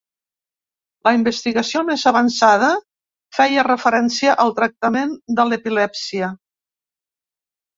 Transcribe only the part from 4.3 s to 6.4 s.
al tractament de l’epilèpsia.